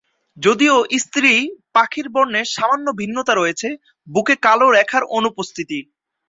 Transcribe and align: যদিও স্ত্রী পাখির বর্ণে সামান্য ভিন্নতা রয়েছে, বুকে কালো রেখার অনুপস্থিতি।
যদিও 0.37 0.75
স্ত্রী 1.03 1.31
পাখির 1.73 2.07
বর্ণে 2.09 2.41
সামান্য 2.55 2.87
ভিন্নতা 2.99 3.33
রয়েছে, 3.35 3.67
বুকে 4.07 4.35
কালো 4.45 4.67
রেখার 4.71 5.03
অনুপস্থিতি। 5.17 5.79